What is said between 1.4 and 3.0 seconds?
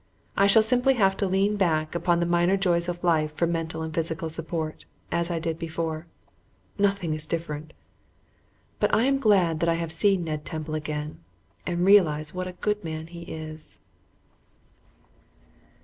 back upon the minor joys